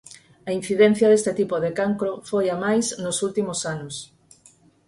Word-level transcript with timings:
A 0.49 0.51
incidencia 0.59 1.09
deste 1.09 1.31
tipo 1.39 1.55
de 1.63 1.71
cancro 1.79 2.11
foi 2.29 2.45
a 2.49 2.57
máis 2.63 2.85
nos 3.03 3.17
últimos 3.27 3.59
anos. 3.73 3.95